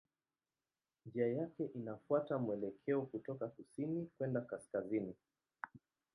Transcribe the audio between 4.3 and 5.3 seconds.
kaskazini.